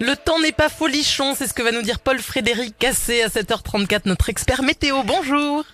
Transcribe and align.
Le 0.00 0.14
temps 0.16 0.40
n'est 0.40 0.52
pas 0.52 0.68
folichon, 0.68 1.34
c'est 1.36 1.46
ce 1.46 1.52
que 1.52 1.62
va 1.62 1.72
nous 1.72 1.82
dire 1.82 1.98
Paul-Frédéric 2.00 2.78
Cassé 2.78 3.22
à 3.22 3.28
7h34, 3.28 4.02
notre 4.06 4.28
expert 4.30 4.62
météo. 4.62 5.02
Bonjour 5.04 5.64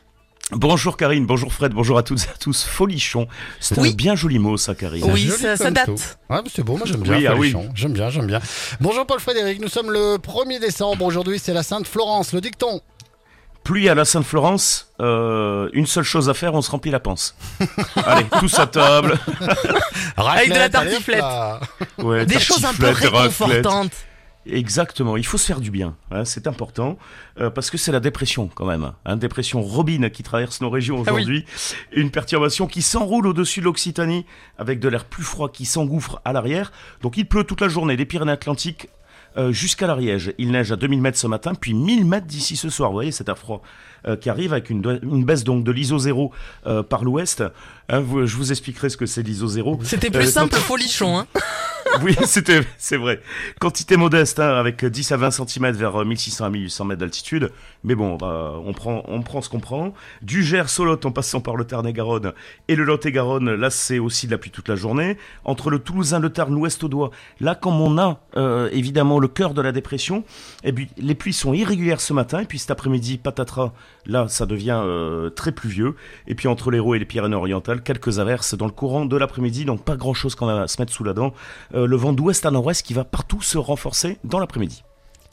Bonjour 0.52 0.96
Karine, 0.96 1.26
bonjour 1.26 1.52
Fred, 1.52 1.72
bonjour 1.72 1.98
à 1.98 2.04
toutes 2.04 2.20
et 2.24 2.28
à 2.32 2.36
tous. 2.38 2.64
Folichon, 2.64 3.26
c'est 3.58 3.76
Oui. 3.78 3.90
un 3.90 3.94
bien 3.94 4.14
joli 4.14 4.38
mot 4.38 4.56
ça 4.56 4.76
Karine. 4.76 5.02
Oui, 5.10 5.28
ça- 5.28 5.56
date. 5.72 6.18
Ah, 6.28 6.40
c'est 6.52 6.62
beau, 6.62 6.76
moi 6.76 6.86
j'aime 6.86 7.00
bien. 7.02 7.16
Oui, 7.16 7.26
ah 7.26 7.34
oui. 7.34 7.50
Folichon. 7.50 7.72
J'aime 7.74 7.92
bien, 7.92 8.10
j'aime 8.10 8.26
bien. 8.28 8.38
Bonjour 8.80 9.04
Paul 9.06 9.18
Frédéric, 9.18 9.60
nous 9.60 9.66
sommes 9.68 9.90
le 9.90 10.18
1er 10.18 10.60
décembre. 10.60 11.04
Aujourd'hui, 11.04 11.40
c'est 11.40 11.52
la 11.52 11.64
Sainte 11.64 11.88
Florence, 11.88 12.32
le 12.32 12.40
dicton. 12.40 12.80
Pluie 13.64 13.88
à 13.88 13.96
la 13.96 14.04
Sainte-Florence, 14.04 14.92
euh, 15.00 15.68
une 15.72 15.86
seule 15.86 16.04
chose 16.04 16.28
à 16.28 16.34
faire, 16.34 16.54
on 16.54 16.62
se 16.62 16.70
remplit 16.70 16.92
la 16.92 17.00
panse. 17.00 17.34
Allez, 17.96 18.26
tous 18.38 18.56
à 18.60 18.68
table. 18.68 19.18
Avec 20.16 20.50
de 20.50 20.54
la 20.54 20.60
Raclette, 20.60 20.72
tartiflette. 20.72 21.24
Ouais, 21.98 22.24
Des 22.26 22.38
choses 22.38 22.64
un 22.64 22.72
peu 22.74 22.86
raclette. 22.90 23.66
Exactement, 24.48 25.16
il 25.16 25.26
faut 25.26 25.38
se 25.38 25.46
faire 25.46 25.60
du 25.60 25.70
bien, 25.70 25.96
hein, 26.10 26.24
c'est 26.24 26.46
important, 26.46 26.98
euh, 27.40 27.50
parce 27.50 27.70
que 27.70 27.78
c'est 27.78 27.92
la 27.92 28.00
dépression 28.00 28.48
quand 28.54 28.66
même, 28.66 28.92
hein, 29.04 29.16
dépression 29.16 29.60
robine 29.62 30.08
qui 30.10 30.22
traverse 30.22 30.60
nos 30.60 30.70
régions 30.70 30.96
Ah 31.06 31.10
oui. 31.12 31.14
aujourd'hui, 31.20 31.44
une 31.92 32.10
perturbation 32.10 32.66
qui 32.66 32.82
s'enroule 32.82 33.26
au-dessus 33.26 33.60
de 33.60 33.64
l'Occitanie, 33.64 34.24
avec 34.58 34.78
de 34.80 34.88
l'air 34.88 35.04
plus 35.04 35.24
froid 35.24 35.50
qui 35.50 35.64
s'engouffre 35.64 36.20
à 36.24 36.32
l'arrière, 36.32 36.70
donc 37.02 37.16
il 37.16 37.26
pleut 37.26 37.44
toute 37.44 37.60
la 37.60 37.68
journée 37.68 37.96
des 37.96 38.06
Pyrénées-Atlantiques 38.06 38.88
euh, 39.36 39.52
jusqu'à 39.52 39.86
l'Ariège, 39.86 40.32
il 40.38 40.50
neige 40.50 40.72
à 40.72 40.76
2000 40.76 41.02
mètres 41.02 41.18
ce 41.18 41.26
matin, 41.26 41.52
puis 41.54 41.74
1000 41.74 42.06
mètres 42.06 42.26
d'ici 42.26 42.56
ce 42.56 42.70
soir, 42.70 42.88
vous 42.90 42.96
voyez 42.96 43.12
cet 43.12 43.28
air 43.28 43.36
froid 43.36 43.60
euh, 44.06 44.16
qui 44.16 44.30
arrive 44.30 44.52
avec 44.52 44.70
une, 44.70 44.98
une 45.02 45.24
baisse 45.26 45.44
donc 45.44 45.62
de 45.62 45.72
l'ISO 45.72 45.98
0 45.98 46.32
euh, 46.66 46.82
par 46.82 47.04
l'ouest, 47.04 47.42
Hein, 47.88 48.02
je 48.24 48.34
vous 48.36 48.50
expliquerai 48.50 48.88
ce 48.88 48.96
que 48.96 49.06
c'est 49.06 49.22
l'ISO 49.22 49.46
0. 49.46 49.78
C'était 49.84 50.10
plus 50.10 50.26
Euh, 50.26 50.30
simple 50.30 50.56
folichon, 50.56 51.20
hein. 51.20 51.26
oui, 52.02 52.16
c'était, 52.24 52.60
c'est 52.78 52.96
vrai. 52.96 53.20
Quantité 53.60 53.96
modeste, 53.96 54.40
hein, 54.40 54.54
avec 54.56 54.84
10 54.84 55.12
à 55.12 55.16
20 55.16 55.30
cm 55.30 55.70
vers 55.72 56.00
euh, 56.00 56.04
1600 56.04 56.44
à 56.44 56.50
1800 56.50 56.84
mètres 56.84 57.00
d'altitude. 57.00 57.52
Mais 57.84 57.94
bon, 57.94 58.14
on, 58.14 58.16
va- 58.16 58.54
on 58.64 58.72
prend, 58.72 59.02
on 59.08 59.22
prend 59.22 59.40
ce 59.40 59.48
qu'on 59.48 59.60
prend. 59.60 59.94
Du 60.22 60.42
Gers 60.42 60.66
au 60.78 60.84
Lot, 60.84 61.04
en 61.06 61.12
passant 61.12 61.40
par 61.40 61.56
le 61.56 61.64
Tarn-et-Garonne 61.64 62.32
et 62.68 62.76
le 62.76 62.84
Lot-et-Garonne, 62.84 63.54
là, 63.54 63.70
c'est 63.70 63.98
aussi 63.98 64.26
de 64.26 64.32
la 64.32 64.38
pluie 64.38 64.50
toute 64.50 64.68
la 64.68 64.76
journée. 64.76 65.16
Entre 65.44 65.70
le 65.70 65.78
Toulousain, 65.78 66.18
le 66.18 66.30
Tarn, 66.30 66.52
l'Ouest 66.52 66.82
Audois, 66.84 67.10
là, 67.40 67.54
comme 67.54 67.80
on 67.80 67.98
a 67.98 68.20
euh, 68.36 68.68
évidemment 68.72 69.18
le 69.18 69.28
cœur 69.28 69.54
de 69.54 69.62
la 69.62 69.72
dépression, 69.72 70.24
et 70.64 70.72
puis 70.72 70.88
les 70.98 71.14
pluies 71.14 71.32
sont 71.32 71.54
irrégulières 71.54 72.00
ce 72.00 72.12
matin, 72.12 72.40
et 72.40 72.44
puis 72.46 72.58
cet 72.58 72.70
après-midi, 72.70 73.18
patatras, 73.18 73.72
là, 74.06 74.26
ça 74.28 74.46
devient 74.46 74.80
euh, 74.84 75.30
très 75.30 75.52
pluvieux. 75.52 75.94
Et 76.26 76.34
puis 76.34 76.48
entre 76.48 76.70
l'Hérault 76.70 76.94
et 76.94 76.98
les 76.98 77.04
Pyrénées-Orientales, 77.04 77.82
quelques 77.82 78.18
averses 78.18 78.54
dans 78.54 78.66
le 78.66 78.72
courant 78.72 79.04
de 79.06 79.16
l'après-midi, 79.16 79.64
donc 79.64 79.84
pas 79.84 79.96
grand-chose 79.96 80.34
qu'on 80.34 80.48
a 80.48 80.62
à 80.62 80.68
se 80.68 80.80
mettre 80.80 80.92
sous 80.92 81.04
la 81.04 81.12
dent. 81.12 81.32
Euh, 81.76 81.86
le 81.86 81.96
vent 81.96 82.12
d'ouest 82.12 82.46
à 82.46 82.50
nord-ouest 82.50 82.84
qui 82.84 82.94
va 82.94 83.04
partout 83.04 83.42
se 83.42 83.58
renforcer 83.58 84.18
dans 84.24 84.38
l'après-midi. 84.38 84.82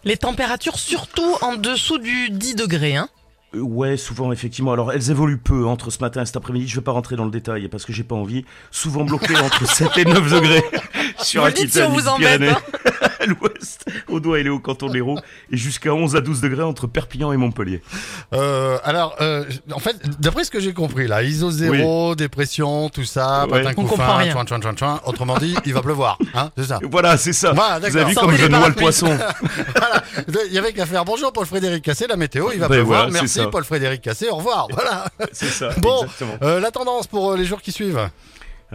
Les 0.03 0.17
températures 0.17 0.77
surtout 0.77 1.38
en 1.41 1.55
dessous 1.55 1.97
du 1.97 2.30
10 2.30 2.55
degrés, 2.55 2.95
hein. 2.97 3.08
Euh, 3.55 3.59
Ouais, 3.61 3.97
souvent 3.97 4.31
effectivement. 4.31 4.73
Alors 4.73 4.91
elles 4.91 5.11
évoluent 5.11 5.38
peu 5.38 5.66
entre 5.66 5.89
ce 5.91 6.00
matin 6.00 6.23
et 6.23 6.25
cet 6.25 6.35
après-midi. 6.35 6.67
Je 6.67 6.75
vais 6.75 6.81
pas 6.83 6.91
rentrer 6.91 7.16
dans 7.16 7.25
le 7.25 7.31
détail 7.31 7.67
parce 7.69 7.85
que 7.85 7.94
j'ai 7.94 8.03
pas 8.03 8.16
envie. 8.16 8.44
Souvent 8.72 9.05
bloquées 9.05 9.38
entre 9.38 9.66
7 9.73 9.97
et 9.97 10.05
9 10.05 10.31
degrés 10.31 10.63
sur 11.19 11.45
dites 11.52 11.72
si 11.72 11.80
on 11.80 11.83
Aquitaine, 11.85 11.91
vous 11.91 12.08
embête, 12.08 12.41
hein. 12.41 12.57
à 13.23 13.25
l'ouest, 13.25 13.85
au 14.09 14.19
doigt 14.19 14.39
et 14.39 14.43
les 14.43 14.49
hauts 14.49 14.59
cantons 14.59 14.88
de 14.88 14.93
l'Hérault, 14.93 15.19
et 15.52 15.57
jusqu'à 15.57 15.93
11 15.93 16.16
à 16.16 16.21
12 16.21 16.41
degrés 16.41 16.63
entre 16.63 16.88
Perpignan 16.88 17.31
et 17.31 17.38
Montpellier. 17.38 17.81
Euh, 18.33 18.77
alors, 18.83 19.16
euh, 19.21 19.45
en 19.73 19.79
fait, 19.79 19.95
d'après 20.19 20.43
ce 20.43 20.52
que 20.52 20.59
j'ai 20.59 20.73
compris, 20.73 21.07
là, 21.07 21.23
ISO 21.23 21.51
0, 21.51 22.16
dépression, 22.16 22.89
tout 22.89 23.03
ça, 23.03 23.45
Ouais. 23.45 23.63
patin 23.63 23.71
On 23.77 23.81
comprend 23.83 23.95
couffin, 23.97 24.16
rien. 24.17 24.31
chouin, 24.31 24.45
chouin, 24.45 24.61
chouin, 24.61 24.75
chouin. 24.77 25.01
Autrement 25.05 25.38
dit, 25.38 25.55
il 25.66 25.73
va 25.73 25.81
pleuvoir. 25.81 26.17
Hein, 26.33 26.51
c'est 26.57 26.66
ça. 26.66 26.79
Voilà, 26.89 27.17
c'est 27.17 27.33
ça. 27.33 27.51
Voilà, 27.53 27.79
Vous 27.89 27.97
avez 27.97 28.05
vu 28.09 28.16
comme 28.16 28.35
je 28.35 28.47
noie 28.47 28.67
le 28.69 28.75
poisson. 28.75 29.09
Voilà. 29.75 30.03
Il 30.47 30.53
y 30.53 30.57
avait 30.57 30.73
qu'à 30.73 30.85
faire 30.85 31.05
bonjour 31.05 31.31
Paul 31.33 31.45
Frédéric 31.45 31.83
Cassé, 31.83 32.05
la 32.07 32.16
météo, 32.16 32.49
il 32.53 32.59
va 32.59 32.67
Ben 32.67 32.75
pleuvoir. 32.75 33.03
voilà, 33.05 33.19
Merci. 33.21 33.39
Paul 33.51 33.63
Frédéric 33.63 34.01
Cassé, 34.01 34.29
au 34.29 34.35
revoir. 34.35 34.67
Voilà. 34.71 35.05
C'est 35.31 35.47
ça, 35.47 35.69
Bon, 35.79 36.05
euh, 36.41 36.59
la 36.59 36.72
tendance 36.72 37.07
pour 37.07 37.31
euh, 37.31 37.38
les 37.38 37.45
jours 37.45 37.61
qui 37.61 37.72
suivent. 37.72 38.09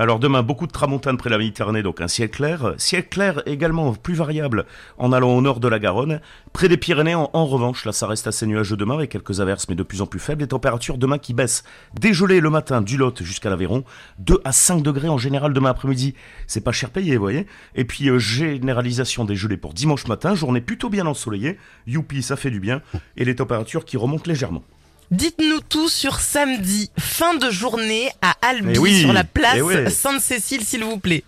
Alors 0.00 0.20
demain, 0.20 0.44
beaucoup 0.44 0.68
de 0.68 0.70
tramontane 0.70 1.16
près 1.16 1.28
de 1.28 1.34
la 1.34 1.38
Méditerranée, 1.38 1.82
donc 1.82 2.00
un 2.00 2.06
ciel 2.06 2.30
clair. 2.30 2.74
Ciel 2.76 3.08
clair 3.08 3.42
également 3.46 3.92
plus 3.94 4.14
variable 4.14 4.64
en 4.96 5.10
allant 5.10 5.30
au 5.30 5.40
nord 5.40 5.58
de 5.58 5.66
la 5.66 5.80
Garonne. 5.80 6.20
Près 6.52 6.68
des 6.68 6.76
Pyrénées, 6.76 7.16
en, 7.16 7.46
revanche, 7.46 7.84
là 7.84 7.90
ça 7.90 8.06
reste 8.06 8.28
assez 8.28 8.46
nuageux 8.46 8.76
demain 8.76 8.94
avec 8.94 9.10
quelques 9.10 9.40
averses 9.40 9.68
mais 9.68 9.74
de 9.74 9.82
plus 9.82 10.00
en 10.00 10.06
plus 10.06 10.20
faibles. 10.20 10.42
Les 10.42 10.46
températures 10.46 10.98
demain 10.98 11.18
qui 11.18 11.34
baissent. 11.34 11.64
Dégelé 11.98 12.38
le 12.38 12.48
matin 12.48 12.80
du 12.80 12.96
Lot 12.96 13.24
jusqu'à 13.24 13.50
l'Aveyron. 13.50 13.82
2 14.20 14.40
à 14.44 14.52
5 14.52 14.84
degrés 14.84 15.08
en 15.08 15.18
général 15.18 15.52
demain 15.52 15.70
après-midi. 15.70 16.14
C'est 16.46 16.60
pas 16.60 16.70
cher 16.70 16.90
payé, 16.90 17.16
vous 17.16 17.22
voyez. 17.22 17.48
Et 17.74 17.84
puis 17.84 18.08
euh, 18.08 18.20
généralisation 18.20 19.24
des 19.24 19.34
gelées 19.34 19.56
pour 19.56 19.74
dimanche 19.74 20.06
matin. 20.06 20.36
Journée 20.36 20.60
plutôt 20.60 20.90
bien 20.90 21.06
ensoleillée. 21.06 21.58
Youpi, 21.88 22.22
ça 22.22 22.36
fait 22.36 22.52
du 22.52 22.60
bien. 22.60 22.82
Et 23.16 23.24
les 23.24 23.34
températures 23.34 23.84
qui 23.84 23.96
remontent 23.96 24.28
légèrement. 24.28 24.62
Dites-nous 25.10 25.60
tout 25.60 25.88
sur 25.88 26.20
samedi, 26.20 26.90
fin 26.98 27.34
de 27.34 27.50
journée 27.50 28.10
à 28.20 28.34
Albi, 28.42 28.72
Eh 28.74 28.78
oui, 28.78 29.00
sur 29.00 29.12
la 29.12 29.24
place 29.24 29.54
eh 29.56 29.62
ouais. 29.62 29.90
Sainte-Cécile, 29.90 30.64
s'il 30.64 30.84
vous 30.84 30.98
plaît. 30.98 31.24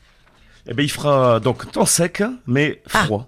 Eh 0.67 0.75
ben 0.75 0.83
il 0.83 0.91
fera 0.91 1.41
donc 1.41 1.71
temps 1.73 1.87
sec, 1.87 2.23
mais 2.47 2.83
Ah. 2.93 3.05
froid. 3.05 3.27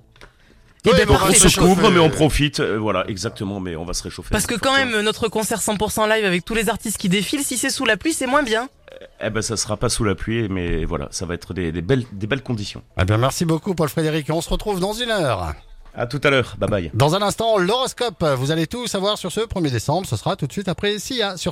Eh 0.85 0.91
ben, 0.91 1.07
On 1.11 1.33
se 1.33 1.59
couvre, 1.61 1.91
mais 1.91 2.01
on 2.01 2.11
profite. 2.11 2.59
Euh, 2.61 2.77
voilà, 2.77 3.05
exactement, 3.09 3.61
mais 3.61 3.77
on 3.77 3.85
va 3.85 3.95
se 3.95 4.03
réchauffer. 4.03 4.31
Parce 4.33 4.47
que 4.47 4.57
quand 4.57 4.75
même, 4.77 5.01
notre 5.01 5.29
concert 5.29 5.61
100% 5.61 6.09
live 6.09 6.25
avec 6.25 6.45
tous 6.45 6.55
les 6.55 6.69
artistes 6.69 6.99
qui 6.99 7.09
défilent, 7.09 7.45
si 7.45 7.57
c'est 7.57 7.71
sous 7.71 7.85
la 7.85 7.97
pluie, 7.97 8.13
c'est 8.13 8.27
moins 8.27 8.43
bien. 8.43 8.69
Eh 9.21 9.31
ben, 9.31 9.43
ça 9.43 9.57
sera 9.57 9.77
pas 9.77 9.89
sous 9.89 10.03
la 10.05 10.15
pluie, 10.17 10.49
mais 10.51 10.85
voilà, 10.85 11.07
ça 11.13 11.25
va 11.25 11.35
être 11.35 11.55
des, 11.55 11.71
des 11.73 11.83
belles, 11.83 12.05
des 12.13 12.27
belles 12.27 12.43
conditions. 12.43 12.83
Eh 13.01 13.05
bien, 13.05 13.17
merci 13.17 13.45
beaucoup 13.45 13.75
Paul 13.75 13.89
Frédéric. 13.89 14.29
On 14.31 14.41
se 14.41 14.51
retrouve 14.51 14.81
dans 14.81 14.93
une 14.93 15.11
heure. 15.11 15.55
À 15.95 16.07
tout 16.07 16.21
à 16.23 16.31
l'heure. 16.31 16.55
Bye 16.59 16.71
bye. 16.71 16.91
Dans 16.95 17.15
un 17.15 17.23
instant, 17.23 17.59
l'horoscope. 17.59 18.25
Vous 18.37 18.51
allez 18.51 18.67
tout 18.67 18.87
savoir 18.87 19.19
sur 19.19 19.33
ce 19.33 19.41
1er 19.41 19.71
décembre. 19.71 20.07
Ce 20.07 20.17
sera 20.17 20.37
tout 20.37 20.47
de 20.47 20.53
suite 20.53 20.69
après 20.69 20.99
SIA 20.99 21.37
sur 21.37 21.51